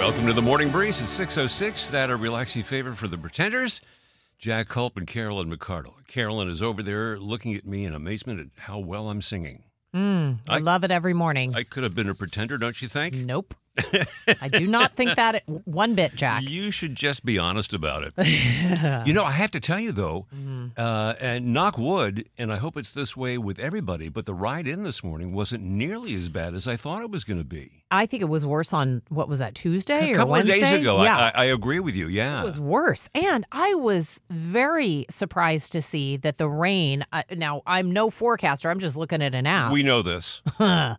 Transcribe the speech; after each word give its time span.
Welcome 0.00 0.26
to 0.26 0.32
the 0.32 0.40
Morning 0.42 0.70
Breeze. 0.70 1.00
It's 1.02 1.18
6.06. 1.18 1.90
That 1.90 2.08
a 2.10 2.16
relaxing 2.16 2.62
favor 2.62 2.94
for 2.94 3.06
the 3.06 3.18
Pretenders. 3.18 3.80
Jack 4.38 4.68
Culp 4.68 4.96
and 4.96 5.06
Carolyn 5.06 5.54
McCardle. 5.54 5.92
Carolyn 6.08 6.48
is 6.48 6.62
over 6.62 6.82
there 6.82 7.18
looking 7.18 7.54
at 7.54 7.66
me 7.66 7.84
in 7.84 7.92
amazement 7.94 8.40
at 8.40 8.46
how 8.62 8.78
well 8.78 9.10
I'm 9.10 9.20
singing. 9.22 9.64
I, 9.92 10.36
I- 10.48 10.58
love 10.58 10.84
it 10.84 10.90
every 10.90 11.12
morning. 11.12 11.54
I 11.54 11.64
could 11.64 11.82
have 11.82 11.94
been 11.94 12.08
a 12.08 12.14
pretender, 12.14 12.56
don't 12.58 12.80
you 12.80 12.88
think? 12.88 13.14
nope. 13.14 13.54
I 14.42 14.48
do 14.48 14.66
not 14.66 14.96
think 14.96 15.14
that 15.14 15.36
it, 15.36 15.42
one 15.64 15.94
bit, 15.94 16.14
Jack. 16.16 16.42
You 16.42 16.70
should 16.70 16.96
just 16.96 17.24
be 17.24 17.38
honest 17.38 17.72
about 17.72 18.02
it. 18.04 18.14
you 19.06 19.12
know, 19.14 19.24
I 19.24 19.30
have 19.30 19.52
to 19.52 19.60
tell 19.60 19.78
you 19.78 19.92
though, 19.92 20.26
Mm-hmm. 20.34 20.49
Uh, 20.76 21.14
and 21.20 21.52
knock 21.52 21.78
wood, 21.78 22.28
and 22.38 22.52
I 22.52 22.56
hope 22.56 22.76
it's 22.76 22.92
this 22.92 23.16
way 23.16 23.38
with 23.38 23.58
everybody, 23.58 24.08
but 24.08 24.26
the 24.26 24.34
ride 24.34 24.66
in 24.66 24.82
this 24.84 25.02
morning 25.04 25.32
wasn't 25.32 25.62
nearly 25.64 26.14
as 26.14 26.28
bad 26.28 26.54
as 26.54 26.66
I 26.68 26.76
thought 26.76 27.02
it 27.02 27.10
was 27.10 27.24
going 27.24 27.38
to 27.38 27.44
be. 27.44 27.82
I 27.90 28.06
think 28.06 28.22
it 28.22 28.28
was 28.28 28.46
worse 28.46 28.72
on 28.72 29.02
what 29.08 29.28
was 29.28 29.40
that 29.40 29.54
Tuesday 29.54 30.10
a 30.10 30.12
or 30.12 30.16
couple 30.16 30.32
Wednesday? 30.32 30.54
of 30.54 30.60
days 30.60 30.80
ago, 30.80 31.02
yeah. 31.02 31.16
I, 31.16 31.28
I, 31.28 31.32
I 31.34 31.44
agree 31.46 31.80
with 31.80 31.94
you. 31.94 32.08
Yeah, 32.08 32.40
it 32.42 32.44
was 32.44 32.60
worse. 32.60 33.08
And 33.14 33.44
I 33.52 33.74
was 33.74 34.20
very 34.30 35.06
surprised 35.10 35.72
to 35.72 35.82
see 35.82 36.16
that 36.18 36.38
the 36.38 36.48
rain. 36.48 37.04
Uh, 37.12 37.22
now, 37.36 37.62
I'm 37.66 37.90
no 37.90 38.10
forecaster. 38.10 38.70
I'm 38.70 38.78
just 38.78 38.96
looking 38.96 39.22
at 39.22 39.34
an 39.34 39.46
app. 39.46 39.72
we 39.72 39.82
know 39.82 40.02
this. 40.02 40.42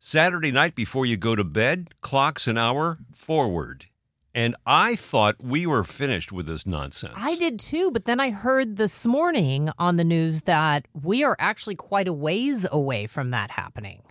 Saturday 0.00 0.50
night 0.50 0.74
before 0.74 1.04
you 1.04 1.18
go 1.18 1.36
to 1.36 1.44
bed, 1.44 1.88
clocks 2.00 2.48
an 2.48 2.56
hour 2.56 2.96
forward. 3.14 3.86
And 4.34 4.56
I 4.64 4.96
thought 4.96 5.36
we 5.38 5.66
were 5.66 5.84
finished 5.84 6.32
with 6.32 6.46
this 6.46 6.64
nonsense. 6.64 7.12
I 7.14 7.36
did 7.36 7.58
too, 7.58 7.90
but 7.90 8.06
then 8.06 8.18
I 8.18 8.30
heard 8.30 8.76
this 8.76 9.06
morning 9.06 9.68
on 9.78 9.96
the 9.96 10.04
news 10.04 10.42
that 10.42 10.88
we 10.94 11.24
are 11.24 11.36
actually 11.38 11.76
quite 11.76 12.08
a 12.08 12.12
ways 12.14 12.66
away 12.72 13.06
from 13.06 13.32
that 13.32 13.50
happening. 13.50 14.02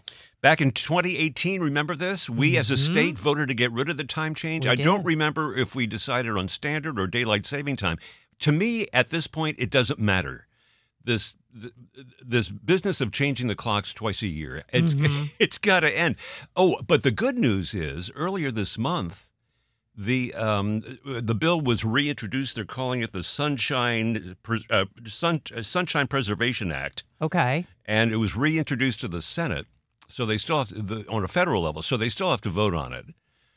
Back 0.41 0.61
in 0.61 0.71
2018, 0.71 1.61
remember 1.61 1.95
this? 1.95 2.29
We 2.29 2.57
as 2.57 2.69
a 2.69 2.77
state 2.77 3.17
voted 3.17 3.47
to 3.49 3.55
get 3.55 3.71
rid 3.71 3.89
of 3.89 3.97
the 3.97 4.03
time 4.03 4.35
change. 4.35 4.65
Mm-hmm. 4.65 4.77
We 4.77 4.81
I 4.81 4.83
don't 4.83 5.03
remember 5.05 5.55
if 5.55 5.73
we 5.73 5.87
decided 5.87 6.37
on 6.37 6.47
standard 6.47 6.99
or 6.99 7.07
daylight 7.07 7.45
saving 7.45 7.75
time. 7.77 7.97
To 8.39 8.51
me, 8.51 8.87
at 8.93 9.09
this 9.09 9.25
point, 9.25 9.57
it 9.59 9.71
doesn't 9.71 9.99
matter. 9.99 10.47
This 11.03 11.33
this 12.23 12.49
business 12.49 13.01
of 13.01 13.11
changing 13.11 13.47
the 13.47 13.55
clocks 13.55 13.93
twice 13.93 14.21
a 14.21 14.27
year, 14.27 14.61
it's 14.71 14.93
Mm-hmm. 14.93 15.23
it's 15.39 15.57
got 15.57 15.79
to 15.79 15.97
end. 15.97 16.17
Oh, 16.55 16.79
but 16.85 17.01
the 17.01 17.09
good 17.09 17.37
news 17.39 17.73
is 17.73 18.11
earlier 18.13 18.51
this 18.51 18.77
month, 18.77 19.31
the 19.95 20.35
um, 20.35 20.83
the 21.03 21.33
bill 21.33 21.59
was 21.61 21.83
reintroduced. 21.83 22.53
They're 22.55 22.65
calling 22.65 23.01
it 23.01 23.11
the 23.11 23.23
Sunshine 23.23 24.35
uh, 24.69 24.85
Sun, 25.07 25.41
uh, 25.55 25.63
Sunshine 25.63 26.05
Preservation 26.05 26.71
Act 26.71 27.03
Okay. 27.23 27.65
and 27.85 28.11
it 28.11 28.17
was 28.17 28.35
reintroduced 28.35 28.99
to 28.99 29.07
the 29.07 29.23
Senate. 29.23 29.65
So 30.07 30.25
they 30.25 30.38
still 30.38 30.59
have 30.59 30.69
to, 30.69 30.81
the, 30.81 31.06
on 31.09 31.23
a 31.23 31.28
federal 31.28 31.62
level. 31.63 31.81
So 31.81 31.97
they 31.97 32.09
still 32.09 32.31
have 32.31 32.41
to 32.41 32.50
vote 32.50 32.73
on 32.73 32.94
it. 32.94 33.06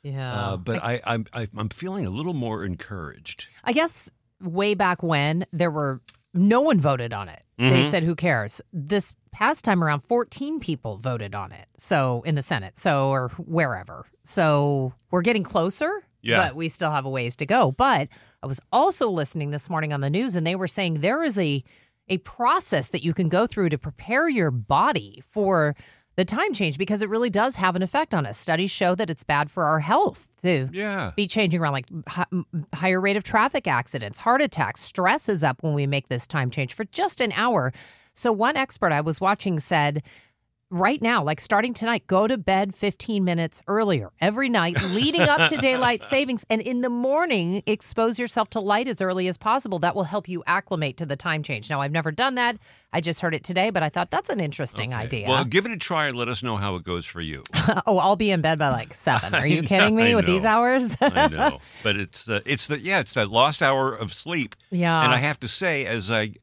Yeah. 0.03 0.34
Uh, 0.34 0.56
but 0.56 0.83
I, 0.83 1.00
I'm 1.05 1.27
I, 1.33 1.47
I'm 1.56 1.69
feeling 1.69 2.06
a 2.06 2.11
little 2.11 2.33
more 2.34 2.65
encouraged. 2.65 3.49
I 3.65 3.72
guess 3.72 4.11
way 4.43 4.75
back 4.75 5.03
when 5.03 5.44
there 5.53 5.71
were 5.71 6.00
no 6.33 6.61
one 6.62 6.81
voted 6.81 7.12
on 7.12 7.28
it. 7.28 7.43
They 7.59 7.83
Mhm. 7.83 7.91
said, 7.91 8.05
"Who 8.05 8.15
cares?" 8.15 8.62
This 8.72 9.15
past 9.33 9.65
time 9.65 9.84
around, 9.84 10.00
fourteen 10.00 10.59
people 10.61 10.97
voted 10.97 11.34
on 11.34 11.53
it. 11.53 11.66
So 11.77 12.22
in 12.25 12.34
the 12.34 12.41
Senate, 12.43 12.78
so 12.78 13.09
or 13.11 13.28
wherever. 13.37 14.06
So 14.25 14.94
we're 15.11 15.21
getting 15.22 15.43
closer. 15.43 16.03
Yeah. 16.22 16.37
But 16.49 16.56
we 16.56 16.69
still 16.69 16.91
have 16.91 17.05
a 17.05 17.11
ways 17.11 17.37
to 17.37 17.47
go. 17.47 17.72
But 17.72 18.09
I 18.43 18.47
was 18.47 18.61
also 18.72 19.09
listening 19.11 19.50
this 19.50 19.69
morning 19.71 19.93
on 19.93 20.00
the 20.00 20.11
news, 20.11 20.37
and 20.37 20.47
they 20.47 20.55
were 20.56 20.69
saying 20.69 21.00
there 21.00 21.22
is 21.22 21.38
a 21.38 21.62
a 22.09 22.19
process 22.19 22.88
that 22.88 23.05
you 23.05 23.12
can 23.15 23.28
go 23.28 23.47
through 23.47 23.69
to 23.69 23.78
prepare 23.78 24.28
your 24.28 24.50
body 24.50 25.22
for 25.31 25.77
the 26.20 26.25
time 26.26 26.52
change 26.52 26.76
because 26.76 27.00
it 27.00 27.08
really 27.08 27.31
does 27.31 27.56
have 27.56 27.76
an 27.76 27.82
effect 27.82 28.12
on 28.12 28.26
us. 28.26 28.37
Studies 28.37 28.70
show 28.70 28.94
that 28.94 29.08
it's 29.08 29.25
bad 29.25 29.50
for 29.50 29.64
our 29.64 29.81
health 29.81 30.28
to 30.43 30.69
Yeah. 30.70 31.12
be 31.17 31.26
changing 31.26 31.62
around 31.62 31.72
like 31.72 31.87
hi- 32.06 32.26
higher 32.75 33.00
rate 33.00 33.17
of 33.17 33.25
traffic 33.25 33.67
accidents, 33.67 34.19
heart 34.19 34.43
attacks, 34.43 34.81
stress 34.82 35.31
is 35.31 35.43
up 35.43 35.62
when 35.62 35.72
we 35.72 35.87
make 35.87 36.08
this 36.08 36.26
time 36.26 36.50
change 36.50 36.75
for 36.75 36.84
just 36.84 37.22
an 37.22 37.32
hour. 37.32 37.72
So 38.12 38.32
one 38.32 38.55
expert 38.55 38.93
I 38.93 39.00
was 39.00 39.19
watching 39.19 39.61
said 39.61 40.02
right 40.70 41.02
now, 41.02 41.22
like 41.22 41.40
starting 41.40 41.75
tonight, 41.75 42.06
go 42.06 42.26
to 42.26 42.38
bed 42.38 42.75
15 42.75 43.25
minutes 43.25 43.61
earlier 43.67 44.11
every 44.20 44.49
night 44.49 44.76
leading 44.94 45.22
up 45.22 45.49
to 45.50 45.56
daylight 45.61 46.05
savings 46.05 46.44
and 46.49 46.61
in 46.62 46.81
the 46.81 46.88
morning 46.88 47.62
expose 47.67 48.19
yourself 48.19 48.49
to 48.50 48.61
light 48.61 48.88
as 48.88 49.00
early 49.00 49.28
as 49.28 49.37
possible. 49.37 49.78
That 49.81 49.94
will 49.94 50.05
help 50.05 50.28
you 50.28 50.43
acclimate 50.46 50.96
to 50.99 51.06
the 51.06 51.17
time 51.17 51.43
change. 51.43 51.69
Now, 51.69 51.81
I've 51.81 51.93
never 51.93 52.11
done 52.12 52.37
that. 52.37 52.56
I 52.93 53.00
just 53.00 53.20
heard 53.20 53.34
it 53.34 53.44
today, 53.44 53.70
but 53.70 53.82
I 53.82 53.88
thought 53.88 54.11
that's 54.11 54.31
an 54.31 54.40
interesting 54.40 54.93
Okay. 54.93 55.02
idea. 55.02 55.28
Well, 55.28 55.44
give 55.44 55.67
it 55.67 55.72
a 55.72 55.76
try 55.76 56.06
and 56.08 56.17
let 56.17 56.28
us 56.28 56.43
know 56.43 56.56
how 56.56 56.76
it 56.76 56.84
goes 56.84 57.05
for 57.06 57.20
you. 57.20 57.43
oh, 57.87 57.99
I'll 57.99 58.17
be 58.17 58.31
in 58.31 58.40
bed 58.40 58.58
by 58.58 58.70
like 58.70 58.94
7. 58.94 59.34
Are 59.34 59.46
you 59.46 59.62
kidding 59.62 59.94
me 59.94 60.14
with 60.14 60.26
these 60.26 60.44
hours? 60.44 60.96
I 61.00 61.28
know, 61.28 61.61
but 61.82 61.96
it's 61.96 62.25
the 62.25 62.43
it's 62.46 62.67
the 62.69 62.81
yeah 62.81 63.00
it's 63.00 63.12
that 63.14 63.31
lost 63.31 63.62
hour 63.62 63.94
of 63.94 64.12
sleep. 64.12 64.56
Yeah. 64.70 65.05
And 65.05 65.12
I 65.12 65.19
have 65.19 65.38
to 65.40 65.49
say, 65.49 65.87
as 65.87 66.11
I 66.11 66.34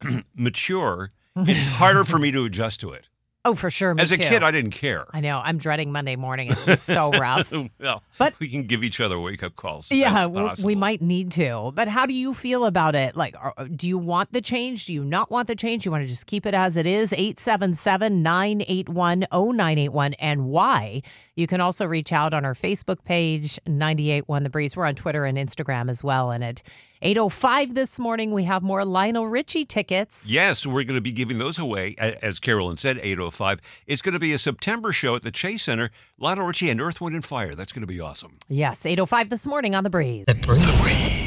mature, 0.34 1.10
it's 1.36 1.64
harder 1.64 2.04
for 2.04 2.18
me 2.18 2.30
to 2.32 2.44
adjust 2.44 2.80
to 2.80 2.90
it. 2.90 3.08
Oh, 3.46 3.54
for 3.54 3.68
sure. 3.68 3.92
Me 3.94 4.02
As 4.02 4.10
a 4.10 4.16
too. 4.16 4.22
kid, 4.22 4.42
I 4.42 4.50
didn't 4.50 4.70
care. 4.70 5.04
I 5.12 5.20
know. 5.20 5.38
I'm 5.44 5.58
dreading 5.58 5.92
Monday 5.92 6.16
morning. 6.16 6.50
It's 6.50 6.64
been 6.64 6.78
so 6.78 7.10
rough. 7.12 7.52
well, 7.78 8.02
But- 8.16 8.32
we 8.40 8.48
can 8.48 8.62
give 8.62 8.82
each 8.82 9.02
other 9.02 9.20
wake 9.20 9.42
up 9.42 9.54
calls. 9.54 9.90
Yeah, 9.90 10.28
we 10.64 10.74
might 10.74 11.02
need 11.02 11.30
to. 11.32 11.70
But 11.74 11.88
how 11.88 12.06
do 12.06 12.14
you 12.14 12.32
feel 12.32 12.64
about 12.64 12.94
it? 12.94 13.16
Like, 13.16 13.34
are, 13.38 13.52
do 13.68 13.86
you 13.86 13.98
want 13.98 14.32
the 14.32 14.40
change? 14.40 14.86
Do 14.86 14.94
you 14.94 15.04
not 15.04 15.30
want 15.30 15.46
the 15.48 15.56
change? 15.56 15.84
You 15.84 15.90
want 15.92 16.04
to 16.04 16.08
just 16.08 16.26
keep 16.26 16.46
it 16.46 16.54
as 16.54 16.78
it 16.78 16.86
is? 16.86 17.12
877 17.12 18.22
981 18.22 19.26
0981. 19.30 20.14
And 20.14 20.46
why? 20.46 21.02
You 21.36 21.46
can 21.48 21.60
also 21.60 21.84
reach 21.84 22.12
out 22.12 22.32
on 22.32 22.44
our 22.44 22.54
Facebook 22.54 23.04
page, 23.04 23.58
981 23.66 24.44
The 24.44 24.50
Breeze. 24.50 24.76
We're 24.76 24.86
on 24.86 24.94
Twitter 24.94 25.24
and 25.24 25.36
Instagram 25.36 25.90
as 25.90 26.04
well. 26.04 26.30
And 26.30 26.44
at 26.44 26.62
805 27.02 27.74
this 27.74 27.98
morning, 27.98 28.30
we 28.32 28.44
have 28.44 28.62
more 28.62 28.84
Lionel 28.84 29.26
Richie 29.26 29.64
tickets. 29.64 30.30
Yes, 30.30 30.64
we're 30.64 30.84
going 30.84 30.96
to 30.96 31.02
be 31.02 31.10
giving 31.12 31.38
those 31.38 31.58
away, 31.58 31.96
as 31.98 32.38
Carolyn 32.38 32.76
said, 32.76 32.98
805. 32.98 33.60
It's 33.86 34.00
going 34.00 34.12
to 34.12 34.20
be 34.20 34.32
a 34.32 34.38
September 34.38 34.92
show 34.92 35.16
at 35.16 35.22
the 35.22 35.32
Chase 35.32 35.64
Center. 35.64 35.90
Lionel 36.18 36.46
Richie 36.46 36.70
and 36.70 36.80
Earth, 36.80 37.00
Wind, 37.00 37.16
and 37.16 37.24
Fire. 37.24 37.56
That's 37.56 37.72
going 37.72 37.82
to 37.82 37.86
be 37.86 38.00
awesome. 38.00 38.38
Yes, 38.48 38.86
805 38.86 39.28
this 39.28 39.46
morning 39.46 39.74
on 39.74 39.82
The 39.82 39.90
Breeze. 39.90 40.26
The 40.26 40.34
breeze. 40.36 41.23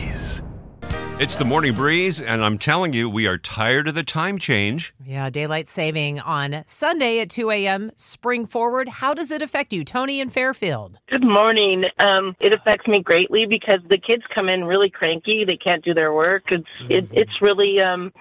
It's 1.19 1.35
the 1.35 1.45
Morning 1.45 1.73
Breeze, 1.73 2.21
and 2.21 2.43
I'm 2.43 2.59
telling 2.59 2.93
you, 2.93 3.09
we 3.09 3.25
are 3.25 3.39
tired 3.39 3.87
of 3.87 3.95
the 3.95 4.03
time 4.03 4.37
change. 4.37 4.93
Yeah, 5.03 5.31
daylight 5.31 5.67
saving 5.67 6.19
on 6.19 6.63
Sunday 6.67 7.19
at 7.21 7.31
2 7.31 7.49
a.m. 7.49 7.89
Spring 7.95 8.45
forward. 8.45 8.87
How 8.87 9.15
does 9.15 9.31
it 9.31 9.41
affect 9.41 9.73
you, 9.73 9.83
Tony 9.83 10.19
in 10.19 10.29
Fairfield? 10.29 10.99
Good 11.09 11.23
morning. 11.23 11.85
Um, 11.97 12.35
it 12.39 12.53
affects 12.53 12.87
me 12.87 13.01
greatly 13.01 13.47
because 13.49 13.79
the 13.89 13.97
kids 13.97 14.21
come 14.35 14.47
in 14.47 14.63
really 14.65 14.91
cranky. 14.91 15.43
They 15.43 15.57
can't 15.57 15.83
do 15.83 15.95
their 15.95 16.13
work. 16.13 16.43
It's 16.51 16.67
it, 16.87 17.07
it's 17.11 17.41
really 17.41 17.77
um, 17.81 18.13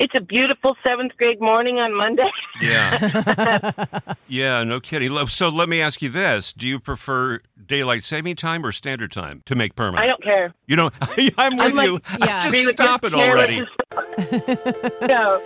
it's 0.00 0.14
a 0.16 0.20
beautiful 0.20 0.76
seventh 0.84 1.12
grade 1.18 1.40
morning 1.40 1.76
on 1.76 1.94
Monday. 1.96 2.30
Yeah. 2.60 3.84
yeah, 4.26 4.64
no 4.64 4.80
kidding. 4.80 5.14
So 5.28 5.50
let 5.50 5.68
me 5.68 5.80
ask 5.80 6.02
you 6.02 6.08
this 6.08 6.52
Do 6.52 6.66
you 6.66 6.80
prefer 6.80 7.42
daylight 7.64 8.02
saving 8.02 8.34
time 8.34 8.66
or 8.66 8.72
standard 8.72 9.12
time 9.12 9.42
to 9.46 9.54
make 9.54 9.76
permanent? 9.76 10.02
I 10.02 10.06
don't 10.08 10.24
care. 10.24 10.52
You 10.66 10.74
don't. 10.74 10.94
I'm 11.38 11.56
with 11.56 11.74
like- 11.74 11.86
you. 11.86 12.00
yeah. 12.20 12.39
Just 12.42 12.52
Really, 12.56 12.72
stop 12.72 13.02
just 13.02 13.14
it 13.14 13.18
already. 13.18 13.60
let's 13.60 13.70
just- 14.30 15.00
no, 15.02 15.42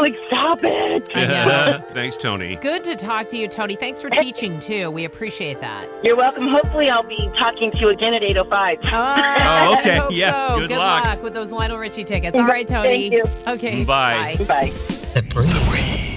like 0.00 0.14
stop 0.28 0.60
it. 0.62 1.08
I 1.14 1.26
know. 1.26 1.78
Thanks, 1.92 2.16
Tony. 2.16 2.56
Good 2.56 2.84
to 2.84 2.94
talk 2.96 3.28
to 3.30 3.36
you, 3.36 3.48
Tony. 3.48 3.74
Thanks 3.76 4.00
for 4.00 4.08
teaching 4.10 4.58
too. 4.58 4.90
We 4.90 5.04
appreciate 5.04 5.60
that. 5.60 5.88
You're 6.02 6.16
welcome. 6.16 6.46
Hopefully, 6.48 6.88
I'll 6.90 7.02
be 7.02 7.28
talking 7.38 7.70
to 7.72 7.78
you 7.78 7.88
again 7.88 8.14
at 8.14 8.22
8:05. 8.22 8.78
Oh, 8.84 8.88
oh, 8.92 8.92
oh, 8.92 9.76
okay. 9.78 9.96
I 9.96 9.98
hope 9.98 10.10
Yeah, 10.12 10.48
so. 10.48 10.58
good 10.60 10.68
Good 10.68 10.78
luck. 10.78 11.04
luck. 11.04 11.22
with 11.22 11.34
those 11.34 11.52
Lionel 11.52 11.78
Richie 11.78 12.04
tickets. 12.04 12.38
All 12.38 12.44
right, 12.46 12.66
Tony. 12.66 13.10
Thank 13.10 13.12
you. 13.12 13.24
Okay. 13.52 13.84
Bye. 13.84 14.36
Bye. 14.48 14.72
The 15.14 15.22
breeze. 15.28 16.08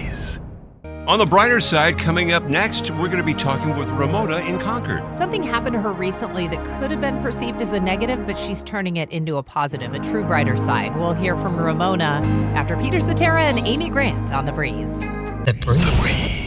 On 1.07 1.19
the 1.19 1.25
brighter 1.25 1.59
side, 1.59 1.99
coming 1.99 2.31
up 2.31 2.45
next, 2.45 2.89
we're 2.89 3.05
going 3.05 3.19
to 3.19 3.23
be 3.23 3.35
talking 3.35 3.77
with 3.77 3.91
Ramona 3.91 4.37
in 4.37 4.57
Concord. 4.57 5.13
Something 5.13 5.43
happened 5.43 5.73
to 5.73 5.79
her 5.79 5.91
recently 5.91 6.47
that 6.47 6.65
could 6.79 6.89
have 6.89 6.99
been 6.99 7.21
perceived 7.21 7.61
as 7.61 7.73
a 7.73 7.79
negative, 7.79 8.25
but 8.25 8.35
she's 8.35 8.63
turning 8.63 8.97
it 8.97 9.11
into 9.11 9.37
a 9.37 9.43
positive, 9.43 9.93
a 9.93 9.99
true 9.99 10.23
brighter 10.23 10.55
side. 10.55 10.95
We'll 10.97 11.13
hear 11.13 11.37
from 11.37 11.57
Ramona 11.57 12.23
after 12.55 12.75
Peter 12.75 12.99
Cetera 12.99 13.43
and 13.43 13.59
Amy 13.59 13.89
Grant 13.89 14.33
on 14.33 14.45
the 14.45 14.51
breeze. 14.51 14.99
The 14.99 15.55
breeze. 15.61 16.44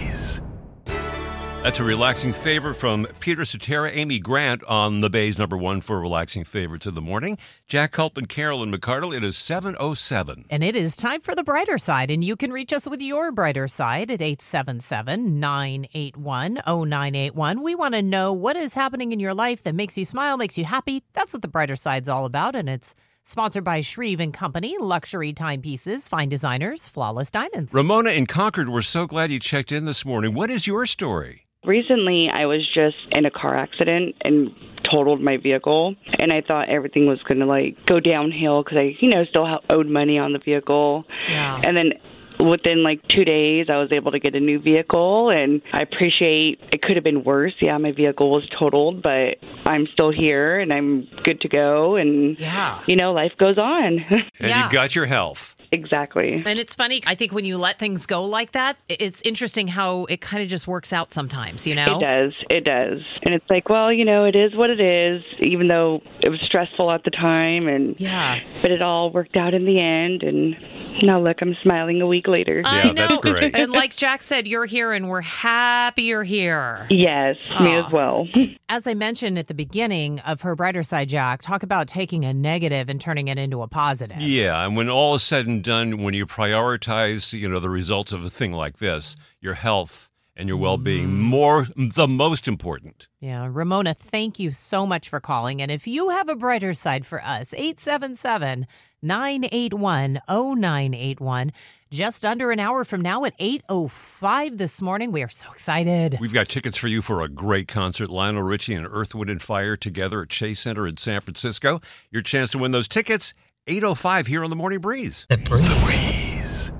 That's 1.62 1.80
a 1.80 1.84
relaxing 1.84 2.32
favorite 2.32 2.76
from 2.76 3.06
Peter 3.18 3.44
Cetera, 3.44 3.90
Amy 3.90 4.20
Grant 4.20 4.62
on 4.64 5.00
the 5.00 5.10
Bay's 5.10 5.36
number 5.36 5.56
one 5.56 5.80
for 5.80 6.00
relaxing 6.00 6.44
favorites 6.44 6.86
of 6.86 6.94
the 6.94 7.02
morning. 7.02 7.36
Jack 7.66 7.92
Culp 7.92 8.16
and 8.16 8.28
Carolyn 8.28 8.72
McCardle. 8.72 9.14
It 9.14 9.24
is 9.24 9.36
707. 9.36 10.46
And 10.48 10.62
it 10.62 10.76
is 10.76 10.96
time 10.96 11.20
for 11.20 11.34
the 11.34 11.42
brighter 11.42 11.76
side. 11.76 12.10
And 12.10 12.24
you 12.24 12.36
can 12.36 12.52
reach 12.52 12.72
us 12.72 12.88
with 12.88 13.02
your 13.02 13.32
brighter 13.32 13.66
side 13.68 14.10
at 14.10 14.22
877 14.22 15.40
981 15.40 16.54
0981. 16.64 17.62
We 17.62 17.74
want 17.74 17.94
to 17.94 18.02
know 18.02 18.32
what 18.32 18.56
is 18.56 18.74
happening 18.74 19.12
in 19.12 19.20
your 19.20 19.34
life 19.34 19.62
that 19.64 19.74
makes 19.74 19.98
you 19.98 20.04
smile, 20.04 20.36
makes 20.36 20.56
you 20.56 20.64
happy. 20.64 21.02
That's 21.12 21.34
what 21.34 21.42
the 21.42 21.48
brighter 21.48 21.76
side's 21.76 22.08
all 22.08 22.24
about. 22.24 22.54
And 22.54 22.68
it's 22.70 22.94
sponsored 23.28 23.62
by 23.62 23.80
Shreve 23.80 24.20
and 24.20 24.32
Company, 24.32 24.76
luxury 24.80 25.34
timepieces, 25.34 26.08
fine 26.08 26.30
designers, 26.30 26.88
flawless 26.88 27.30
diamonds. 27.30 27.74
Ramona 27.74 28.10
in 28.10 28.24
Concord, 28.24 28.70
we're 28.70 28.80
so 28.80 29.06
glad 29.06 29.30
you 29.30 29.38
checked 29.38 29.70
in 29.70 29.84
this 29.84 30.04
morning. 30.04 30.32
What 30.32 30.48
is 30.48 30.66
your 30.66 30.86
story? 30.86 31.46
Recently, 31.64 32.30
I 32.32 32.46
was 32.46 32.66
just 32.72 32.96
in 33.12 33.26
a 33.26 33.30
car 33.30 33.54
accident 33.54 34.16
and 34.22 34.50
totaled 34.82 35.20
my 35.20 35.36
vehicle, 35.36 35.94
and 36.18 36.32
I 36.32 36.40
thought 36.40 36.70
everything 36.70 37.06
was 37.06 37.18
going 37.28 37.40
to 37.40 37.46
like 37.46 37.76
go 37.84 38.00
downhill 38.00 38.62
because 38.62 38.78
I, 38.78 38.96
you 39.00 39.10
know, 39.10 39.24
still 39.26 39.46
owed 39.68 39.88
money 39.88 40.18
on 40.18 40.32
the 40.32 40.38
vehicle. 40.38 41.04
Yeah. 41.28 41.60
And 41.62 41.76
then 41.76 41.92
within 42.40 42.82
like 42.82 43.06
two 43.08 43.24
days, 43.24 43.66
I 43.72 43.76
was 43.78 43.88
able 43.92 44.12
to 44.12 44.18
get 44.20 44.34
a 44.34 44.40
new 44.40 44.58
vehicle, 44.60 45.30
and 45.30 45.62
I 45.72 45.80
appreciate. 45.80 46.60
It 46.72 46.82
could 46.82 46.96
have 46.96 47.04
been 47.04 47.24
worse. 47.24 47.54
Yeah, 47.60 47.76
my 47.78 47.92
vehicle 47.92 48.30
was 48.30 48.48
totaled, 48.58 49.02
but 49.02 49.38
I'm 49.66 49.86
still 49.92 50.12
here 50.12 50.58
and 50.60 50.72
I'm 50.72 51.06
good 51.24 51.40
to 51.42 51.48
go, 51.48 51.96
and 51.96 52.38
Yeah. 52.38 52.80
you 52.86 52.96
know, 52.96 53.12
life 53.12 53.32
goes 53.38 53.58
on. 53.58 54.04
And 54.40 54.50
Yeah. 54.50 54.62
you've 54.62 54.72
got 54.72 54.94
your 54.94 55.06
health. 55.06 55.56
exactly. 55.72 56.42
And 56.46 56.58
it's 56.58 56.74
funny. 56.74 57.02
I 57.06 57.14
think 57.14 57.32
when 57.32 57.44
you 57.44 57.58
let 57.58 57.78
things 57.78 58.06
go 58.06 58.24
like 58.24 58.52
that, 58.52 58.76
it's 58.88 59.20
interesting 59.22 59.68
how 59.68 60.04
it 60.06 60.20
kind 60.20 60.42
of 60.42 60.48
just 60.48 60.66
works 60.66 60.92
out 60.94 61.12
sometimes, 61.12 61.66
you 61.66 61.74
know? 61.74 61.98
It 61.98 62.00
does. 62.00 62.32
It 62.50 62.64
does. 62.64 63.00
And 63.24 63.34
it's 63.34 63.44
like, 63.50 63.68
well, 63.68 63.92
you 63.92 64.04
know, 64.06 64.24
it 64.24 64.34
is 64.36 64.54
what 64.54 64.70
it 64.70 64.80
is, 64.80 65.22
even 65.42 65.68
though 65.68 66.00
it 66.22 66.30
was 66.30 66.40
stressful 66.44 66.90
at 66.90 67.04
the 67.04 67.10
time 67.10 67.62
and 67.68 67.96
Yeah. 67.98 68.38
but 68.62 68.70
it 68.70 68.80
all 68.80 69.10
worked 69.10 69.36
out 69.36 69.52
in 69.54 69.66
the 69.66 69.78
end 69.80 70.22
and 70.22 70.56
now 71.02 71.20
look, 71.20 71.36
I'm 71.40 71.56
smiling 71.62 72.00
a 72.00 72.06
week 72.06 72.26
later. 72.28 72.62
I 72.64 72.78
Yeah, 72.78 72.92
know. 72.92 73.08
that's 73.08 73.18
great. 73.18 73.54
and 73.54 73.72
like 73.72 73.94
Jack 73.96 74.22
said, 74.22 74.46
you're 74.46 74.66
here 74.66 74.92
and 74.92 75.08
we're 75.08 75.20
happy 75.20 76.02
you're 76.04 76.22
here. 76.24 76.86
yes, 76.90 77.36
me 77.60 77.76
as 77.76 77.84
well. 77.92 78.26
As 78.68 78.86
I 78.86 78.94
mentioned 78.94 79.38
at 79.38 79.46
the 79.46 79.54
beginning 79.54 80.20
of 80.20 80.42
her 80.42 80.54
brighter 80.54 80.82
side, 80.82 81.08
Jack, 81.08 81.40
talk 81.40 81.62
about 81.62 81.86
taking 81.88 82.24
a 82.24 82.34
negative 82.34 82.88
and 82.90 83.00
turning 83.00 83.28
it 83.28 83.38
into 83.38 83.62
a 83.62 83.68
positive. 83.68 84.20
Yeah, 84.20 84.64
and 84.64 84.76
when 84.76 84.88
all 84.90 85.14
is 85.14 85.22
said 85.22 85.46
and 85.46 85.64
done, 85.64 86.02
when 86.02 86.12
you 86.14 86.26
prioritize, 86.26 87.32
you 87.32 87.48
know, 87.48 87.60
the 87.60 87.70
results 87.70 88.12
of 88.12 88.22
a 88.24 88.30
thing 88.30 88.52
like 88.52 88.78
this, 88.78 89.16
your 89.40 89.54
health 89.54 90.10
and 90.38 90.48
your 90.48 90.56
well-being 90.56 91.18
more 91.18 91.66
the 91.76 92.08
most 92.08 92.48
important. 92.48 93.08
Yeah. 93.20 93.48
Ramona, 93.50 93.92
thank 93.92 94.38
you 94.38 94.52
so 94.52 94.86
much 94.86 95.08
for 95.08 95.20
calling. 95.20 95.60
And 95.60 95.70
if 95.70 95.86
you 95.86 96.10
have 96.10 96.28
a 96.28 96.36
brighter 96.36 96.72
side 96.72 97.04
for 97.04 97.22
us, 97.22 97.52
877 97.52 98.66
981 99.02 100.20
0981. 100.28 101.52
Just 101.90 102.26
under 102.26 102.50
an 102.50 102.60
hour 102.60 102.84
from 102.84 103.00
now 103.00 103.24
at 103.24 103.38
8.05 103.38 104.58
this 104.58 104.82
morning. 104.82 105.10
We 105.10 105.22
are 105.22 105.28
so 105.28 105.50
excited. 105.50 106.18
We've 106.20 106.34
got 106.34 106.48
tickets 106.48 106.76
for 106.76 106.88
you 106.88 107.00
for 107.00 107.22
a 107.22 107.28
great 107.28 107.66
concert. 107.66 108.10
Lionel 108.10 108.42
Richie 108.42 108.74
and 108.74 108.86
Earth, 108.88 109.14
Wind, 109.14 109.30
and 109.30 109.40
Fire 109.40 109.76
together 109.76 110.22
at 110.22 110.28
Chase 110.28 110.60
Center 110.60 110.86
in 110.86 110.98
San 110.98 111.20
Francisco. 111.22 111.80
Your 112.10 112.22
chance 112.22 112.50
to 112.50 112.58
win 112.58 112.72
those 112.72 112.88
tickets, 112.88 113.32
8.05 113.66 114.26
here 114.26 114.44
on 114.44 114.50
the 114.50 114.56
Morning 114.56 114.80
Breeze. 114.80 115.26
The 115.30 115.38
breeze. 115.38 116.72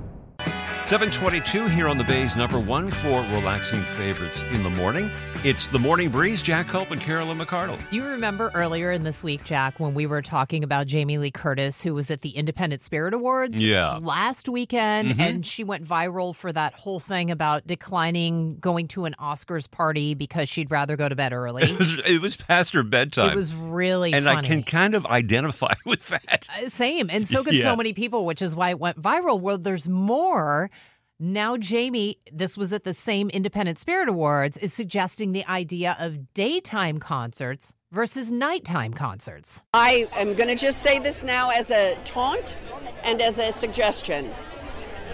722 0.89 1.67
here 1.69 1.87
on 1.87 1.99
the 1.99 2.05
Bay's 2.05 2.35
number 2.35 2.59
one 2.59 2.91
for 2.91 3.21
relaxing 3.25 3.83
favorites 3.83 4.43
in 4.55 4.63
the 4.63 4.71
morning. 4.71 5.11
It's 5.45 5.67
the 5.69 5.79
Morning 5.79 6.09
Breeze, 6.09 6.41
Jack 6.43 6.67
Culp 6.67 6.91
and 6.91 7.01
Carolyn 7.01 7.39
McCardle. 7.39 7.79
Do 7.91 7.97
you 7.97 8.05
remember 8.05 8.51
earlier 8.55 8.91
in 8.91 9.05
this 9.05 9.23
week, 9.23 9.45
Jack, 9.45 9.79
when 9.79 9.95
we 9.95 10.05
were 10.07 10.21
talking 10.23 10.65
about 10.65 10.87
Jamie 10.89 11.19
Lee 11.19 11.31
Curtis, 11.31 11.81
who 11.85 11.95
was 11.95 12.11
at 12.11 12.23
the 12.23 12.31
Independent 12.31 12.83
Spirit 12.83 13.13
Awards 13.15 13.63
Yeah. 13.63 13.99
last 14.01 14.49
weekend, 14.49 15.21
and 15.21 15.47
she 15.47 15.63
went 15.63 15.85
viral 15.85 16.35
for 16.35 16.51
that 16.53 16.73
whole 16.75 16.99
thing 16.99 17.31
about 17.31 17.67
declining 17.67 18.57
going 18.59 18.89
to 18.89 19.05
an 19.05 19.15
Oscars 19.21 19.71
party 19.71 20.15
because 20.15 20.49
she'd 20.49 20.71
rather 20.73 20.97
go 20.97 21.09
to 21.09 21.15
bed 21.15 21.33
early. 21.35 21.63
It 21.69 21.79
was, 21.79 21.99
it 21.99 22.21
was 22.23 22.37
past 22.37 22.73
her 22.73 22.83
bedtime. 22.83 23.29
it 23.31 23.37
was 23.37 23.55
really 23.55 24.13
and 24.15 24.25
funny. 24.25 24.39
I 24.39 24.41
can 24.43 24.63
kind 24.65 24.95
of 24.97 25.05
identify 25.07 25.75
with 25.85 26.09
that. 26.09 26.49
Uh, 26.61 26.69
Same. 26.69 27.11
And 27.11 27.29
so 27.29 27.45
could 27.45 27.55
Yeah. 27.55 27.63
so 27.65 27.77
many 27.77 27.93
people, 27.93 28.25
which 28.25 28.41
is 28.43 28.57
why 28.57 28.71
it 28.71 28.81
went 28.81 29.01
viral. 29.01 29.39
Well, 29.39 29.59
there's 29.59 29.87
more. 29.89 30.71
Now, 31.21 31.57
Jamie, 31.57 32.21
this 32.33 32.57
was 32.57 32.73
at 32.73 32.85
the 32.85 32.95
same 32.95 33.29
Independent 33.31 33.77
Spirit 33.77 34.09
Awards, 34.09 34.57
is 34.59 34.73
suggesting 34.73 35.33
the 35.33 35.45
idea 35.47 35.97
of 35.99 36.33
daytime 36.33 36.99
concerts 36.99 37.75
versus 37.91 38.31
nighttime 38.31 38.93
concerts. 38.93 39.65
I 39.75 40.07
am 40.13 40.35
going 40.35 40.49
to 40.49 40.55
just 40.55 40.81
say 40.81 41.01
this 41.01 41.25
now 41.25 41.51
as 41.51 41.73
a 41.73 41.99
taunt 42.05 42.57
and 43.03 43.21
as 43.21 43.41
a 43.41 43.51
suggestion. 43.51 44.31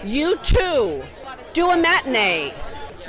U2, 0.01 1.07
do 1.53 1.71
a 1.71 1.75
matinee. 1.75 2.53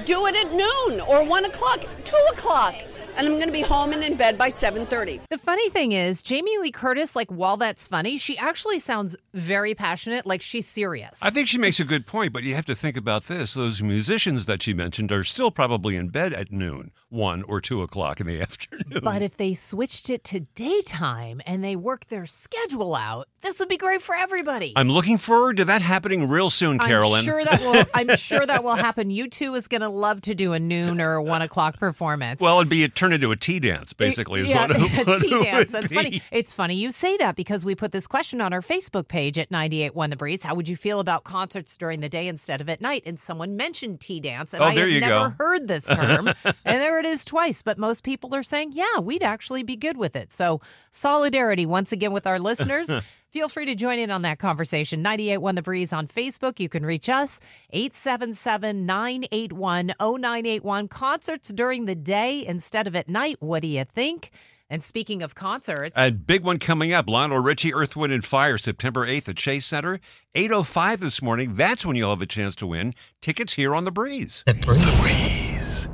Do 0.06 0.26
it 0.26 0.34
at 0.34 0.52
noon 0.52 1.02
or 1.02 1.22
one 1.22 1.44
o'clock, 1.44 1.84
two 2.04 2.26
o'clock. 2.32 2.76
And 3.16 3.26
I'm 3.26 3.34
going 3.34 3.46
to 3.46 3.52
be 3.52 3.62
home 3.62 3.92
and 3.92 4.02
in 4.02 4.16
bed 4.16 4.38
by 4.38 4.50
7:30. 4.50 5.20
The 5.30 5.38
funny 5.38 5.68
thing 5.70 5.92
is, 5.92 6.22
Jamie 6.22 6.58
Lee 6.58 6.70
Curtis, 6.70 7.16
like, 7.16 7.30
while 7.30 7.56
that's 7.56 7.86
funny, 7.86 8.16
she 8.16 8.36
actually 8.38 8.78
sounds 8.78 9.16
very 9.34 9.74
passionate, 9.74 10.26
like 10.26 10.42
she's 10.42 10.66
serious. 10.66 11.22
I 11.22 11.30
think 11.30 11.48
she 11.48 11.58
makes 11.58 11.80
a 11.80 11.84
good 11.84 12.06
point, 12.06 12.32
but 12.32 12.42
you 12.42 12.54
have 12.54 12.66
to 12.66 12.74
think 12.74 12.96
about 12.96 13.24
this. 13.26 13.54
Those 13.54 13.82
musicians 13.82 14.46
that 14.46 14.62
she 14.62 14.74
mentioned 14.74 15.12
are 15.12 15.24
still 15.24 15.50
probably 15.50 15.96
in 15.96 16.08
bed 16.08 16.32
at 16.32 16.52
noon, 16.52 16.92
one 17.08 17.42
or 17.44 17.60
two 17.60 17.82
o'clock 17.82 18.20
in 18.20 18.26
the 18.26 18.40
afternoon. 18.46 19.00
But 19.02 19.22
if 19.22 19.36
they 19.36 19.54
switched 19.54 20.10
it 20.10 20.24
to 20.24 20.40
daytime 20.40 21.40
and 21.46 21.64
they 21.64 21.76
work 21.76 22.06
their 22.06 22.26
schedule 22.26 22.94
out, 22.94 23.28
this 23.46 23.60
would 23.60 23.68
be 23.68 23.76
great 23.76 24.02
for 24.02 24.14
everybody. 24.14 24.72
I'm 24.74 24.88
looking 24.88 25.18
forward 25.18 25.58
to 25.58 25.64
that 25.66 25.80
happening 25.80 26.28
real 26.28 26.50
soon, 26.50 26.78
Carolyn. 26.78 27.20
I'm 27.20 27.24
sure 27.24 27.44
that 27.44 27.60
will. 27.60 27.84
I'm 27.94 28.16
sure 28.16 28.44
that 28.44 28.64
will 28.64 28.74
happen. 28.74 29.08
U2 29.08 29.56
is 29.56 29.68
going 29.68 29.82
to 29.82 29.88
love 29.88 30.20
to 30.22 30.34
do 30.34 30.52
a 30.52 30.58
noon 30.58 31.00
or 31.00 31.14
a 31.14 31.22
one 31.22 31.42
o'clock 31.42 31.78
performance. 31.78 32.40
well, 32.40 32.58
it'd 32.58 32.68
be 32.68 32.82
it 32.82 32.94
turned 32.94 33.14
into 33.14 33.30
a 33.30 33.36
tea 33.36 33.60
dance, 33.60 33.92
basically. 33.92 34.40
Is 34.42 34.48
yeah, 34.48 34.66
what 34.66 34.70
it, 34.72 34.80
what 35.06 35.20
tea 35.20 35.34
it 35.34 35.42
dance. 35.44 35.70
That's 35.70 35.88
be. 35.88 35.94
funny. 35.94 36.22
It's 36.32 36.52
funny 36.52 36.74
you 36.74 36.90
say 36.90 37.16
that 37.18 37.36
because 37.36 37.64
we 37.64 37.74
put 37.74 37.92
this 37.92 38.06
question 38.06 38.40
on 38.40 38.52
our 38.52 38.60
Facebook 38.60 39.06
page 39.08 39.38
at 39.38 39.50
981 39.50 40.10
The 40.10 40.16
Breeze. 40.16 40.42
How 40.42 40.54
would 40.54 40.68
you 40.68 40.76
feel 40.76 40.98
about 41.00 41.22
concerts 41.24 41.76
during 41.76 42.00
the 42.00 42.08
day 42.08 42.26
instead 42.26 42.60
of 42.60 42.68
at 42.68 42.80
night? 42.80 43.04
And 43.06 43.18
someone 43.18 43.56
mentioned 43.56 44.00
tea 44.00 44.20
dance, 44.20 44.52
and 44.54 44.62
Oh, 44.62 44.66
I 44.66 44.74
there 44.74 44.88
you 44.88 45.00
never 45.00 45.28
go. 45.28 45.34
heard 45.38 45.68
this 45.68 45.86
term. 45.86 46.28
and 46.44 46.54
there 46.64 46.98
it 46.98 47.06
is 47.06 47.24
twice. 47.24 47.62
But 47.62 47.78
most 47.78 48.02
people 48.02 48.34
are 48.34 48.42
saying, 48.42 48.72
yeah, 48.72 48.98
we'd 49.00 49.22
actually 49.22 49.62
be 49.62 49.76
good 49.76 49.96
with 49.96 50.16
it. 50.16 50.32
So 50.32 50.60
solidarity 50.90 51.64
once 51.64 51.92
again 51.92 52.12
with 52.12 52.26
our 52.26 52.38
listeners. 52.40 52.90
Feel 53.36 53.50
free 53.50 53.66
to 53.66 53.74
join 53.74 53.98
in 53.98 54.10
on 54.10 54.22
that 54.22 54.38
conversation. 54.38 55.02
981 55.02 55.56
The 55.56 55.60
Breeze 55.60 55.92
on 55.92 56.08
Facebook. 56.08 56.58
You 56.58 56.70
can 56.70 56.86
reach 56.86 57.10
us 57.10 57.38
877 57.68 58.86
981 58.86 59.92
0981. 60.00 60.88
Concerts 60.88 61.50
during 61.50 61.84
the 61.84 61.94
day 61.94 62.46
instead 62.46 62.86
of 62.86 62.96
at 62.96 63.10
night. 63.10 63.36
What 63.40 63.60
do 63.60 63.68
you 63.68 63.84
think? 63.84 64.30
And 64.70 64.82
speaking 64.82 65.22
of 65.22 65.34
concerts, 65.34 65.98
A 65.98 66.12
big 66.14 66.44
one 66.44 66.58
coming 66.58 66.94
up. 66.94 67.10
Lionel 67.10 67.40
Richie, 67.40 67.74
Earth, 67.74 67.94
Wind, 67.94 68.14
and 68.14 68.24
Fire, 68.24 68.56
September 68.56 69.06
8th 69.06 69.28
at 69.28 69.36
Chase 69.36 69.66
Center. 69.66 70.00
8.05 70.34 70.96
this 71.00 71.20
morning. 71.20 71.56
That's 71.56 71.84
when 71.84 71.94
you'll 71.94 72.08
have 72.08 72.22
a 72.22 72.26
chance 72.26 72.56
to 72.56 72.66
win 72.66 72.94
tickets 73.20 73.52
here 73.52 73.74
on 73.74 73.84
The 73.84 73.92
Breeze. 73.92 74.44
The 74.46 74.54
breeze. 74.54 75.90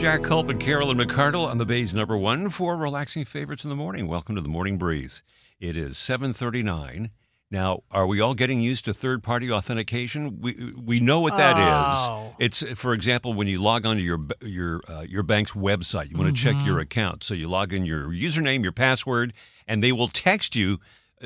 Jack 0.00 0.24
Culp 0.24 0.50
and 0.50 0.58
Carolyn 0.58 0.98
McCardle 0.98 1.46
on 1.46 1.58
the 1.58 1.64
Bay's 1.64 1.94
number 1.94 2.16
one 2.16 2.50
for 2.50 2.76
relaxing 2.76 3.24
favorites 3.24 3.62
in 3.62 3.70
the 3.70 3.76
morning. 3.76 4.08
Welcome 4.08 4.34
to 4.34 4.40
the 4.40 4.48
Morning 4.48 4.78
Breeze. 4.78 5.22
It 5.60 5.76
is 5.76 5.96
7:39. 5.96 7.10
Now, 7.48 7.84
are 7.92 8.08
we 8.08 8.20
all 8.20 8.34
getting 8.34 8.60
used 8.60 8.84
to 8.86 8.92
third-party 8.92 9.50
authentication? 9.52 10.40
We 10.40 10.72
we 10.76 10.98
know 11.00 11.20
what 11.20 11.36
that 11.36 11.56
is. 11.56 12.08
Oh. 12.08 12.34
It's 12.40 12.62
for 12.74 12.92
example 12.92 13.34
when 13.34 13.46
you 13.46 13.60
log 13.62 13.86
onto 13.86 14.02
your 14.02 14.18
your 14.42 14.80
uh, 14.88 15.02
your 15.08 15.22
bank's 15.22 15.52
website, 15.52 16.10
you 16.10 16.16
want 16.18 16.34
to 16.34 16.42
check 16.42 16.56
Mm-hmm. 16.56 16.66
your 16.66 16.80
account. 16.80 17.22
So 17.22 17.34
you 17.34 17.48
log 17.48 17.72
in 17.72 17.84
your 17.84 18.08
username, 18.08 18.62
your 18.64 18.72
password, 18.72 19.32
and 19.66 19.82
they 19.82 19.92
will 19.92 20.08
text 20.08 20.56
you 20.56 20.80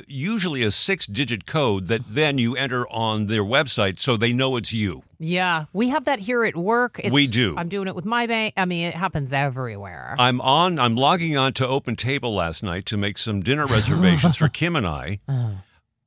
usually 0.07 0.63
a 0.63 0.71
six-digit 0.71 1.47
code 1.47 1.89
that 1.89 2.03
then 2.09 2.39
you 2.39 2.55
enter 2.57 2.89
on 2.89 3.27
their 3.27 3.43
website 3.43 3.99
so 3.99 4.17
they 4.17 4.33
know 4.33 4.57
it's 4.57 4.73
you. 4.73 5.03
yeah, 5.19 5.65
we 5.73 5.89
have 5.89 6.05
that 6.05 6.19
here 6.21 6.45
at 6.45 6.57
work. 6.57 6.99
It's- 7.01 7.13
We 7.13 7.27
do. 7.27 7.55
I'm 7.57 7.69
doing 7.69 7.89
it 7.89 7.95
with 7.95 8.05
my 8.07 8.27
bank. 8.27 8.55
I 8.57 8.65
mean, 8.67 8.87
it 8.87 8.95
happens 8.95 9.33
everywhere. 9.33 10.15
I'm 10.19 10.41
on. 10.41 10.79
I'm 10.79 10.95
logging 10.97 11.37
on 11.37 11.53
to 11.55 11.67
Open 11.67 11.97
Table 11.97 12.33
last 12.35 12.63
night 12.63 12.87
to 12.87 12.97
make 12.97 13.19
some 13.19 13.41
dinner 13.43 13.67
reservations 13.67 14.37
for 14.37 14.49
Kim 14.61 14.77
and 14.77 14.87
I, 14.87 15.19
uh. 15.29 15.51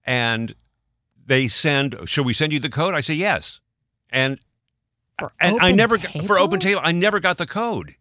and 0.05 0.55
they 1.25 1.47
send. 1.47 1.95
Should 2.05 2.25
we 2.25 2.33
send 2.33 2.53
you 2.53 2.59
the 2.59 2.69
code? 2.69 2.93
I 2.95 3.01
say 3.01 3.13
yes, 3.15 3.59
and 4.09 4.39
For 5.19 5.31
and 5.39 5.59
I 5.59 5.71
never 5.73 5.97
for 6.25 6.39
Open 6.39 6.59
Table. 6.59 6.81
I 6.83 6.91
never 6.93 7.19
got 7.19 7.37
the 7.37 7.45
code. 7.45 7.95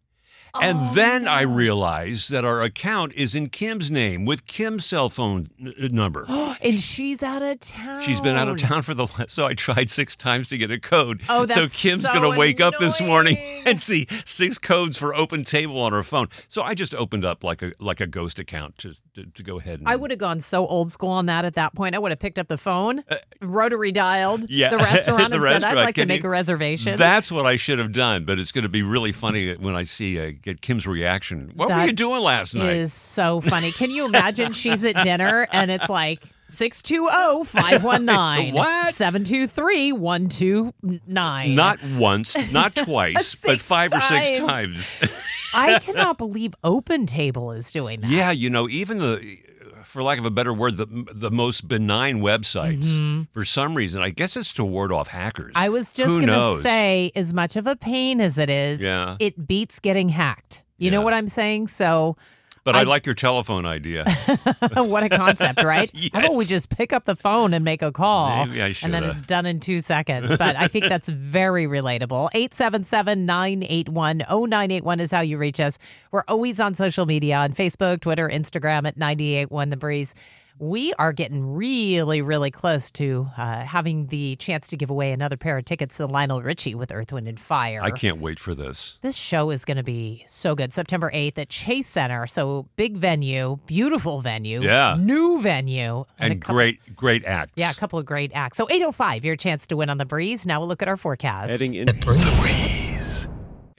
And 0.61 0.78
Oh, 0.80 0.92
then 0.94 1.26
I 1.26 1.42
realized 1.42 2.30
that 2.30 2.44
our 2.44 2.61
account 2.62 3.14
is 3.14 3.35
in 3.35 3.49
Kim's 3.49 3.90
name 3.90 4.26
with 4.26 4.47
Kim's 4.47 4.85
cell 4.85 5.09
phone 5.09 5.49
n- 5.59 5.73
n- 5.80 5.94
number. 5.94 6.26
and 6.61 6.78
she's 6.78 7.23
out 7.23 7.40
of 7.42 7.59
town. 7.61 8.02
She's 8.02 8.21
been 8.21 8.37
out 8.37 8.49
of 8.49 8.59
town 8.59 8.82
for 8.82 8.92
the 8.92 9.04
last, 9.18 9.30
so 9.30 9.47
I 9.47 9.54
tried 9.54 9.88
six 9.88 10.14
times 10.14 10.49
to 10.49 10.59
get 10.59 10.71
a 10.71 10.78
code. 10.78 11.23
Oh, 11.30 11.47
that's 11.47 11.54
so 11.73 11.88
Kim's 11.88 12.02
so 12.02 12.12
gonna 12.12 12.37
wake 12.37 12.61
up 12.61 12.75
this 12.78 13.00
morning 13.00 13.38
and 13.64 13.80
see 13.80 14.06
six 14.26 14.59
codes 14.59 14.99
for 14.99 15.14
Open 15.14 15.42
Table 15.44 15.80
on 15.80 15.92
her 15.92 16.02
phone. 16.02 16.28
So 16.49 16.62
I 16.62 16.75
just 16.75 16.94
opened 16.94 17.25
up 17.25 17.42
like 17.42 17.62
a 17.62 17.73
like 17.78 18.00
a 18.00 18.06
ghost 18.06 18.38
account 18.38 18.76
to 18.78 18.94
to, 19.14 19.26
to 19.26 19.42
go 19.42 19.59
ahead. 19.59 19.81
And, 19.81 19.88
I 19.88 19.97
would 19.97 20.11
have 20.11 20.19
gone 20.21 20.40
so 20.40 20.66
old 20.66 20.90
school 20.90 21.11
on 21.11 21.26
that 21.26 21.45
at 21.45 21.54
that 21.54 21.75
point. 21.75 21.95
I 21.95 21.99
would 21.99 22.11
have 22.12 22.19
picked 22.19 22.38
up 22.38 22.49
the 22.49 22.57
phone, 22.57 23.04
rotary 23.40 23.92
dialed 23.92 24.45
Uh, 24.45 24.47
yeah, 24.50 24.71
the 24.71 24.78
restaurant 24.78 25.31
the 25.33 25.42
and 25.42 25.62
said. 25.62 25.64
I'd 25.64 25.75
like 25.76 25.95
to 25.97 26.07
make 26.07 26.23
you- 26.23 26.28
a 26.28 26.33
reservation. 26.33 26.97
That's 26.99 27.31
what 27.31 27.47
I 27.47 27.57
should 27.57 27.78
have 27.78 27.92
done, 27.92 28.25
but 28.25 28.38
it's 28.38 28.52
going 28.52 28.62
to 28.62 28.69
be 28.71 28.83
really 28.83 29.12
funny 29.12 29.54
when 29.54 29.75
I 29.75 29.85
see 29.85 30.19
uh, 30.21 30.33
get 30.40 30.61
Kim's 30.62 30.87
reaction. 30.87 31.52
What 31.54 31.69
were 31.71 31.85
you 31.85 31.92
doing 31.92 32.23
last 32.23 32.54
night? 32.54 32.76
is 32.76 32.92
so 32.92 33.40
funny. 33.40 33.73
Can 33.73 33.90
you 33.90 34.04
imagine 34.07 34.52
she's 34.52 34.85
at 34.85 35.02
dinner 35.04 35.47
and 35.52 35.71
it's 35.71 35.88
like 35.88 36.23
620 36.52 37.44
519 37.44 38.54
What? 38.54 38.94
723 38.94 39.92
129. 39.92 41.54
Not 41.54 41.78
once, 41.97 42.37
not 42.52 42.75
twice, 42.85 43.35
but 43.44 43.61
five 43.61 43.92
or 43.92 44.00
six 44.00 44.38
times. 44.38 44.94
times. 44.94 45.12
I 45.54 45.78
cannot 45.82 46.18
believe 46.18 46.54
Open 46.62 47.06
Table 47.06 47.52
is 47.52 47.73
doing 47.73 48.00
that. 48.00 48.11
Yeah, 48.11 48.30
you 48.30 48.50
know, 48.50 48.68
even 48.68 48.99
the, 48.99 49.38
for 49.85 50.02
lack 50.02 50.18
of 50.18 50.25
a 50.25 50.30
better 50.30 50.52
word, 50.52 50.76
the 50.76 50.87
the 51.12 51.30
most 51.30 51.68
benign 51.68 52.16
websites, 52.21 53.26
for 53.32 53.44
some 53.44 53.75
reason, 53.75 54.02
I 54.02 54.11
guess 54.11 54.37
it's 54.37 54.52
to 54.54 54.64
ward 54.64 54.92
off 54.92 55.09
hackers. 55.09 55.54
Mm-hmm. 55.54 55.64
I 55.64 55.68
was 55.71 55.92
just 55.92 56.09
going 56.11 56.26
to 56.26 56.56
say, 56.61 57.12
as 57.14 57.32
much 57.32 57.56
of 57.56 57.66
a 57.66 57.76
pain 57.76 58.21
as 58.21 58.38
it 58.38 58.50
is, 58.50 58.80
Yeah. 58.82 59.16
it 59.18 59.47
beats 59.47 59.78
getting 59.80 60.09
hacked. 60.11 60.62
You 60.78 60.90
know 60.90 61.00
what 61.00 61.14
I'm 61.14 61.28
saying? 61.28 61.68
So, 61.68 62.16
but 62.64 62.76
I, 62.76 62.81
I- 62.81 62.83
like 62.85 63.07
your 63.07 63.14
telephone 63.14 63.66
idea. 63.66 64.04
what 64.75 65.02
a 65.02 65.09
concept, 65.09 65.62
right? 65.62 65.90
How 66.12 66.21
about 66.21 66.37
we 66.37 66.45
just 66.45 66.71
pick 66.71 66.92
up 66.92 67.04
the 67.04 67.16
phone 67.16 67.54
and 67.54 67.64
make 67.64 67.83
a 67.83 67.92
call? 67.92 68.47
Maybe 68.47 68.62
I 68.62 68.75
And 68.83 68.92
then 68.95 69.04
it's 69.04 69.23
done 69.23 69.47
in 69.47 69.61
two 69.61 69.78
seconds. 69.81 70.37
But 70.37 70.57
I 70.57 70.69
think 70.69 70.87
that's 70.88 71.09
very 71.09 71.66
relatable. 71.66 72.28
877 72.35 73.26
981 73.26 74.19
0981 74.28 75.00
is 75.00 75.11
how 75.12 75.21
you 75.21 75.38
reach 75.38 75.61
us. 75.61 75.78
We're 76.11 76.25
always 76.28 76.61
on 76.61 76.75
social 76.75 77.07
media 77.07 77.37
on 77.37 77.52
Facebook, 77.52 78.00
Twitter, 78.00 78.28
Instagram 78.28 78.87
at 78.87 78.97
981 78.97 79.71
The 79.71 79.76
Breeze. 79.76 80.14
We 80.62 80.92
are 80.95 81.12
getting 81.12 81.57
really, 81.57 82.23
really 82.23 82.52
close 82.52 82.92
to 82.92 83.26
uh, 83.37 83.62
having 83.62 84.07
the 84.07 84.37
chance 84.37 84.69
to 84.69 84.76
give 84.76 84.90
away 84.90 85.11
another 85.11 85.37
pair 85.37 85.59
of 85.59 85.64
tickets 85.64 85.97
to 85.97 86.07
Lionel 86.07 86.40
Richie 86.40 86.76
with 86.76 86.92
Earth, 86.92 87.12
Wind, 87.12 87.26
and 87.26 87.40
Fire. 87.40 87.81
I 87.83 87.90
can't 87.90 88.21
wait 88.21 88.38
for 88.38 88.54
this. 88.54 88.97
This 89.00 89.16
show 89.16 89.50
is 89.50 89.64
going 89.64 89.78
to 89.78 89.83
be 89.83 90.23
so 90.28 90.54
good. 90.54 90.73
September 90.73 91.11
8th 91.12 91.37
at 91.38 91.49
Chase 91.49 91.88
Center. 91.88 92.28
So 92.28 92.69
big 92.76 92.97
venue, 92.97 93.57
beautiful 93.66 94.21
venue. 94.21 94.62
Yeah. 94.62 94.95
New 95.00 95.40
venue. 95.40 96.04
And 96.16 96.35
a 96.35 96.37
couple- 96.37 96.54
great, 96.54 96.95
great 96.95 97.25
acts. 97.25 97.54
Yeah, 97.57 97.73
a 97.73 97.75
couple 97.75 97.99
of 97.99 98.07
great 98.07 98.31
acts. 98.33 98.57
So 98.57 98.69
805, 98.71 99.25
your 99.25 99.35
chance 99.35 99.66
to 99.66 99.76
win 99.76 99.90
on 99.90 99.99
the 99.99 100.07
breeze. 100.07 100.47
Now 100.47 100.61
we'll 100.61 100.69
look 100.69 100.81
at 100.81 100.87
our 100.87 100.97
forecast. 100.97 101.50
Heading 101.50 101.75
in 101.75 101.87
The 101.87 101.95
breeze. 101.95 103.28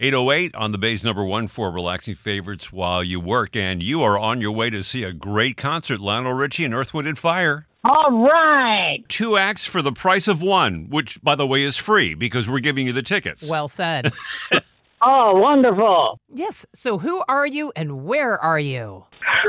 808 0.03 0.53
on 0.55 0.73
the 0.73 0.77
Bay's 0.77 1.01
number 1.01 1.23
one 1.23 1.47
for 1.47 1.71
relaxing 1.71 2.13
favorites 2.13 2.73
while 2.73 3.01
you 3.01 3.21
work, 3.21 3.55
and 3.55 3.81
you 3.81 4.03
are 4.03 4.19
on 4.19 4.41
your 4.41 4.51
way 4.51 4.69
to 4.69 4.83
see 4.83 5.05
a 5.05 5.13
great 5.13 5.55
concert, 5.55 6.01
Lionel 6.01 6.33
Richie 6.33 6.65
and 6.65 6.73
Earth, 6.73 6.93
Wind, 6.93 7.07
and 7.07 7.17
Fire. 7.17 7.67
All 7.85 8.11
right. 8.11 8.99
Two 9.07 9.37
acts 9.37 9.63
for 9.63 9.81
the 9.81 9.93
price 9.93 10.27
of 10.27 10.41
one, 10.41 10.89
which, 10.89 11.21
by 11.21 11.35
the 11.35 11.47
way, 11.47 11.63
is 11.63 11.77
free 11.77 12.15
because 12.15 12.49
we're 12.49 12.59
giving 12.59 12.85
you 12.85 12.91
the 12.91 13.01
tickets. 13.01 13.49
Well 13.49 13.69
said. 13.69 14.11
Oh, 15.05 15.33
wonderful. 15.35 16.19
yes. 16.29 16.65
So 16.73 16.97
who 16.97 17.23
are 17.27 17.45
you 17.45 17.71
and 17.75 18.05
where 18.05 18.39
are 18.39 18.59
you? 18.59 19.05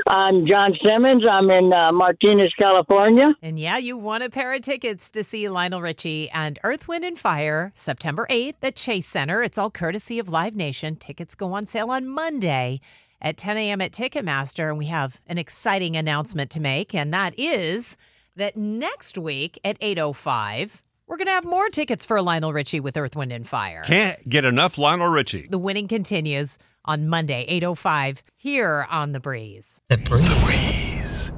I'm 0.08 0.46
John 0.46 0.72
Simmons. 0.84 1.22
I'm 1.30 1.50
in 1.50 1.72
uh, 1.72 1.92
Martinez, 1.92 2.52
California. 2.58 3.34
And 3.42 3.58
yeah, 3.58 3.76
you 3.78 3.96
won 3.96 4.22
a 4.22 4.30
pair 4.30 4.52
of 4.54 4.62
tickets 4.62 5.10
to 5.12 5.22
see 5.22 5.48
Lionel 5.48 5.80
Richie 5.80 6.28
and 6.30 6.58
Earth, 6.64 6.88
Wind, 6.88 7.04
and 7.04 7.18
Fire 7.18 7.72
September 7.74 8.26
8th 8.30 8.54
at 8.62 8.76
Chase 8.76 9.06
Center. 9.06 9.42
It's 9.42 9.58
all 9.58 9.70
courtesy 9.70 10.18
of 10.18 10.28
Live 10.28 10.56
Nation. 10.56 10.96
Tickets 10.96 11.34
go 11.34 11.52
on 11.52 11.66
sale 11.66 11.90
on 11.90 12.08
Monday 12.08 12.80
at 13.20 13.36
10 13.36 13.56
a.m. 13.56 13.80
at 13.80 13.92
Ticketmaster. 13.92 14.68
And 14.68 14.78
we 14.78 14.86
have 14.86 15.20
an 15.26 15.38
exciting 15.38 15.96
announcement 15.96 16.50
to 16.52 16.60
make, 16.60 16.94
and 16.94 17.12
that 17.14 17.38
is 17.38 17.96
that 18.36 18.56
next 18.56 19.16
week 19.16 19.58
at 19.64 19.78
8.05, 19.80 20.82
we're 21.06 21.16
going 21.16 21.26
to 21.26 21.32
have 21.32 21.44
more 21.44 21.68
tickets 21.68 22.04
for 22.04 22.20
Lionel 22.22 22.52
Richie 22.52 22.80
with 22.80 22.96
Earth, 22.96 23.16
Wind, 23.16 23.32
and 23.32 23.46
Fire. 23.46 23.82
Can't 23.84 24.26
get 24.28 24.44
enough 24.44 24.78
Lionel 24.78 25.08
Richie. 25.08 25.46
The 25.48 25.58
winning 25.58 25.88
continues 25.88 26.58
on 26.84 27.08
Monday, 27.08 27.46
8.05, 27.60 28.22
here 28.36 28.86
on 28.90 29.12
The 29.12 29.20
Breeze. 29.20 29.80
The 29.88 29.98
breeze. 29.98 31.32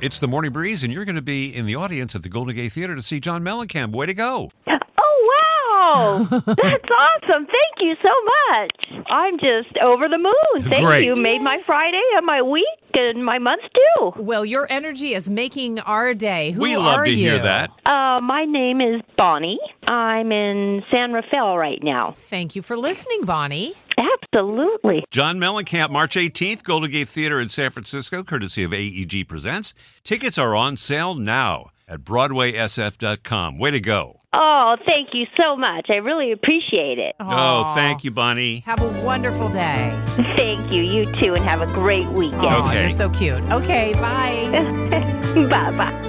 It's 0.00 0.18
the 0.18 0.26
Morning 0.26 0.52
Breeze, 0.52 0.82
and 0.82 0.92
you're 0.92 1.04
going 1.04 1.16
to 1.16 1.22
be 1.22 1.54
in 1.54 1.66
the 1.66 1.76
audience 1.76 2.16
at 2.16 2.24
the 2.24 2.28
Golden 2.28 2.56
Gate 2.56 2.72
Theater 2.72 2.96
to 2.96 3.02
see 3.02 3.20
John 3.20 3.42
Mellencamp. 3.44 3.92
Way 3.92 4.06
to 4.06 4.14
go. 4.14 4.50
Oh, 5.94 6.28
wow. 6.30 6.40
That's 6.46 6.90
awesome. 6.90 7.46
Thank 7.46 7.80
you 7.80 7.94
so 8.02 8.10
much. 8.50 9.06
I'm 9.10 9.38
just 9.38 9.76
over 9.84 10.08
the 10.08 10.18
moon. 10.18 10.68
Thank 10.70 10.86
Great. 10.86 11.04
you. 11.04 11.16
Made 11.16 11.40
my 11.42 11.60
Friday 11.64 12.02
and 12.16 12.24
my 12.24 12.42
week 12.42 12.64
and 12.94 13.24
my 13.24 13.38
month 13.38 13.62
too. 13.74 14.12
Well, 14.16 14.44
your 14.44 14.66
energy 14.70 15.14
is 15.14 15.28
making 15.28 15.80
our 15.80 16.14
day. 16.14 16.52
Who 16.52 16.60
we 16.62 16.76
love 16.76 17.00
are 17.00 17.04
to 17.04 17.14
hear 17.14 17.38
that. 17.38 17.70
Uh, 17.84 18.20
my 18.20 18.44
name 18.44 18.80
is 18.80 19.02
Bonnie. 19.16 19.58
I'm 19.88 20.32
in 20.32 20.82
San 20.90 21.12
Rafael 21.12 21.56
right 21.58 21.82
now. 21.82 22.12
Thank 22.14 22.56
you 22.56 22.62
for 22.62 22.76
listening, 22.76 23.24
Bonnie. 23.24 23.74
Absolutely. 23.98 25.04
John 25.10 25.38
Mellencamp, 25.38 25.90
March 25.90 26.16
18th, 26.16 26.62
Golden 26.62 26.90
Gate 26.90 27.08
Theater 27.08 27.40
in 27.40 27.48
San 27.48 27.70
Francisco, 27.70 28.22
courtesy 28.22 28.62
of 28.62 28.72
AEG 28.72 29.28
Presents. 29.28 29.74
Tickets 30.04 30.38
are 30.38 30.54
on 30.54 30.76
sale 30.76 31.14
now 31.14 31.71
at 31.88 32.00
BroadwaySF.com. 32.00 33.58
Way 33.58 33.70
to 33.72 33.80
go. 33.80 34.18
Oh, 34.34 34.76
thank 34.88 35.10
you 35.12 35.26
so 35.38 35.56
much. 35.56 35.88
I 35.92 35.98
really 35.98 36.32
appreciate 36.32 36.98
it. 36.98 37.14
Oh, 37.20 37.72
thank 37.74 38.02
you, 38.02 38.10
Bonnie. 38.10 38.60
Have 38.60 38.80
a 38.80 39.02
wonderful 39.02 39.50
day. 39.50 39.98
Thank 40.36 40.72
you. 40.72 40.82
You 40.82 41.04
too, 41.04 41.34
and 41.34 41.44
have 41.44 41.60
a 41.60 41.66
great 41.66 42.06
weekend. 42.08 42.46
Aw, 42.46 42.66
Okay. 42.66 42.80
You're 42.80 42.90
so 42.90 43.10
cute. 43.10 43.42
Okay, 43.50 43.92
bye. 43.94 44.48
bye 45.50 45.76
bye. 45.76 46.08